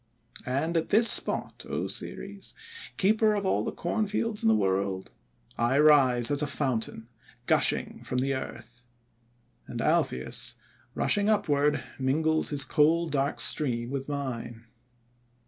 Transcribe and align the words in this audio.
"And 0.47 0.75
at 0.77 0.89
this 0.89 1.07
spot, 1.07 1.63
O 1.69 1.85
Ceres, 1.85 2.55
Keeper 2.97 3.35
of 3.35 3.45
all 3.45 3.63
the 3.63 3.71
Corn 3.71 4.07
Fields 4.07 4.41
in 4.41 4.49
the 4.49 4.55
World, 4.55 5.11
I 5.59 5.77
rise 5.77 6.31
as 6.31 6.41
a 6.41 6.47
fountain, 6.47 7.07
gushing 7.45 8.01
from 8.03 8.17
the 8.17 8.33
earth. 8.33 8.87
And 9.67 9.79
Alpheus, 9.79 10.55
rushing 10.95 11.29
upward, 11.29 11.83
mingles 11.99 12.49
his 12.49 12.65
cold 12.65 13.11
dark 13.11 13.39
stream 13.39 13.91
with 13.91 14.09
mine.' 14.09 14.65